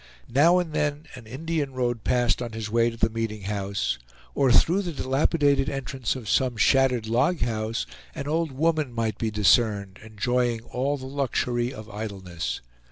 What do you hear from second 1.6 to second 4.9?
rode past on his way to the meeting house, or through